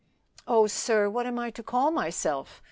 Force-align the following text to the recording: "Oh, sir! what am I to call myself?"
"Oh, 0.47 0.65
sir! 0.65 1.07
what 1.11 1.27
am 1.27 1.37
I 1.37 1.51
to 1.51 1.61
call 1.61 1.91
myself?" 1.91 2.59